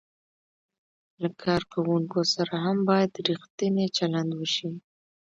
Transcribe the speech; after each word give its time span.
له 1.21 1.29
کارکوونکو 1.43 2.19
سره 2.33 2.53
هم 2.65 2.77
باید 2.89 3.11
ریښتینی 3.27 3.85
چلند 3.97 4.29
وشي. 4.35 4.69